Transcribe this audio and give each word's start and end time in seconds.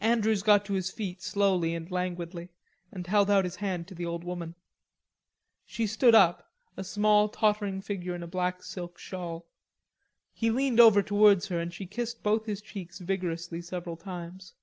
Andrews 0.00 0.44
got 0.44 0.64
to 0.66 0.74
his 0.74 0.92
feet 0.92 1.20
slowly 1.20 1.74
and 1.74 1.90
languidly 1.90 2.50
and 2.92 3.04
held 3.04 3.28
out 3.28 3.42
his 3.44 3.56
hand 3.56 3.88
to 3.88 3.96
the 3.96 4.06
old 4.06 4.22
woman. 4.22 4.54
She 5.64 5.88
stood 5.88 6.14
up, 6.14 6.52
a 6.76 6.84
small 6.84 7.28
tottering 7.28 7.80
figure 7.80 8.14
in 8.14 8.22
a 8.22 8.28
black 8.28 8.62
silk 8.62 8.96
shawl. 8.96 9.44
He 10.32 10.52
leaned 10.52 10.78
over 10.78 11.02
towards 11.02 11.48
her 11.48 11.58
and 11.58 11.74
she 11.74 11.84
kissed 11.84 12.22
both 12.22 12.46
his 12.46 12.62
cheeks 12.62 13.00
vigorously 13.00 13.60
several 13.60 13.96
times. 13.96 14.54